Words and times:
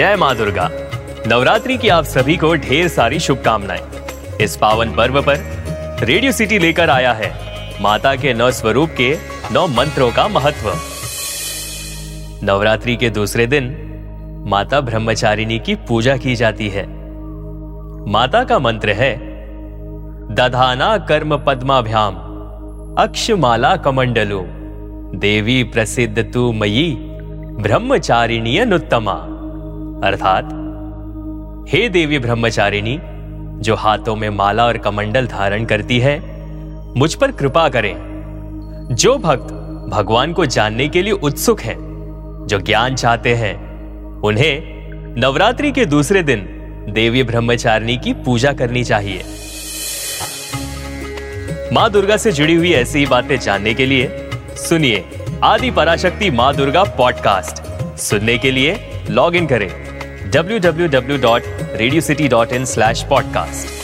जय 0.00 0.16
माँ 0.16 0.36
दुर्गा। 0.36 0.70
नवरात्रि 1.26 1.76
की 1.78 1.88
आप 1.88 2.04
सभी 2.04 2.36
को 2.36 2.54
ढेर 2.54 2.88
सारी 2.88 3.18
शुभकामनाएँ। 3.18 3.80
इस 4.40 4.56
पावन 4.56 4.90
पर्व 4.90 5.22
पर 5.22 5.36
रेडियो 6.02 6.32
सिटी 6.32 6.58
लेकर 6.58 6.90
आया 6.90 7.12
है 7.12 7.32
माता 7.82 8.16
के 8.16 8.34
नौ 8.34 8.50
स्वरूप 8.50 8.90
के 8.90 9.18
नौ 9.52 9.66
मंत्रों 9.66 10.10
का 10.12 10.28
महत्व। 10.28 10.72
नवरात्रि 12.46 12.96
के 12.96 13.10
दूसरे 13.10 13.46
दिन 13.46 13.64
माता 14.46 14.80
ब्रह्मचारिणी 14.80 15.58
की 15.58 15.74
पूजा 15.74 16.16
की 16.16 16.34
जाती 16.34 16.68
है। 16.68 16.86
माता 18.10 18.44
का 18.44 18.58
मंत्र 18.58 18.90
है, 18.90 19.16
दधाना 20.34 20.98
कर्म 20.98 21.36
पद्माभ्याम, 21.36 22.14
अक्षमाला 22.98 23.76
कमंडलो। 23.76 24.44
देवी 25.14 25.64
प्रसिद्ध 25.64 26.30
तू 26.34 26.52
मयी, 26.52 26.96
ब्रह्मचारिणी 27.60 28.58
अनुत्तमा। 28.58 29.29
अर्थात, 30.04 30.44
हे 31.68 31.88
देवी 31.88 32.18
ब्रह्मचारिणी, 32.18 33.00
जो 33.62 33.74
हाथों 33.74 34.16
में 34.16 34.30
माला 34.30 34.66
और 34.66 34.78
कमंडल 34.78 35.26
धारण 35.26 35.64
करती 35.64 35.98
है, 35.98 36.22
मुझ 36.98 37.14
पर 37.14 37.30
कृपा 37.30 37.68
करें। 37.68 37.96
जो 38.92 39.18
भक्त 39.18 39.52
भगवान 39.88 40.32
को 40.32 40.46
जानने 40.46 40.88
के 40.88 41.02
लिए 41.02 41.12
उत्सुक 41.12 41.60
हैं, 41.60 41.76
जो 42.48 42.60
ज्ञान 42.60 42.94
चाहते 42.94 43.34
हैं, 43.34 43.80
उन्हें 44.20 44.62
नवरात्रि 45.20 45.72
के 45.72 45.86
दूसरे 45.86 46.22
दिन 46.22 46.38
देवी 46.88 47.22
ब्रह्मचारिणी 47.22 47.96
की 47.96 48.12
पूजा 48.12 48.52
करनी 48.52 48.84
चाहिए। 48.84 49.22
माँ 51.72 51.90
दुर्गा 51.90 52.16
से 52.16 52.32
जुड़ी 52.32 52.54
हुई 52.54 52.72
ऐसी 52.72 52.98
ही 52.98 53.06
बातें 53.06 53.38
जानने 53.38 53.74
के 53.74 53.86
लिए, 53.86 54.30
सुनिए 54.56 55.04
आदि 55.42 55.70
पराशक्ति 55.70 56.30
माँ 56.30 56.54
दुर्गा 56.54 56.84
पॉडकास्ट। 56.84 57.62
सुनने 57.98 58.38
के 58.38 58.50
लिए 58.50 58.90
लॉग 59.10 59.36
इन 59.36 59.46
करें। 59.46 59.89
www.radiocity.in 60.30 62.66
slash 62.66 63.04
podcast. 63.04 63.79